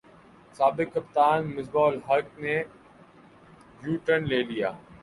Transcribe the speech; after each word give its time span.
سابق 0.53 0.93
کپتان 0.93 1.53
مصباح 1.55 1.87
الحق 1.87 2.39
نے 2.39 2.55
یوٹرن 3.81 4.27
لے 4.29 4.41
لیا 4.43 4.71